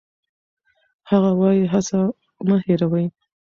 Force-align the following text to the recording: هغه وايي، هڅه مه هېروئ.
هغه 1.09 1.31
وايي، 1.39 1.63
هڅه 1.73 1.99
مه 2.47 2.57
هېروئ. 2.65 3.05